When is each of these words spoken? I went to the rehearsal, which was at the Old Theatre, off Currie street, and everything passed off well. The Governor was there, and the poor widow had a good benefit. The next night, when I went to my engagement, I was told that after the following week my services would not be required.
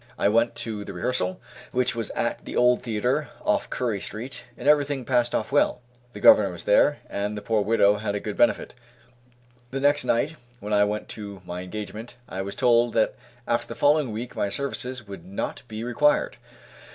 I 0.17 0.29
went 0.29 0.55
to 0.55 0.83
the 0.83 0.93
rehearsal, 0.93 1.39
which 1.71 1.93
was 1.95 2.09
at 2.15 2.43
the 2.43 2.55
Old 2.55 2.81
Theatre, 2.81 3.29
off 3.45 3.69
Currie 3.69 4.01
street, 4.01 4.45
and 4.57 4.67
everything 4.67 5.05
passed 5.05 5.35
off 5.35 5.51
well. 5.51 5.79
The 6.13 6.19
Governor 6.19 6.49
was 6.51 6.63
there, 6.63 6.97
and 7.07 7.37
the 7.37 7.41
poor 7.43 7.61
widow 7.61 7.97
had 7.97 8.15
a 8.15 8.19
good 8.19 8.35
benefit. 8.35 8.73
The 9.69 9.79
next 9.79 10.03
night, 10.03 10.37
when 10.59 10.73
I 10.73 10.85
went 10.85 11.07
to 11.09 11.43
my 11.45 11.61
engagement, 11.61 12.15
I 12.27 12.41
was 12.41 12.55
told 12.55 12.93
that 12.95 13.13
after 13.47 13.67
the 13.67 13.75
following 13.75 14.11
week 14.11 14.35
my 14.35 14.49
services 14.49 15.07
would 15.07 15.23
not 15.23 15.61
be 15.67 15.83
required. 15.83 16.37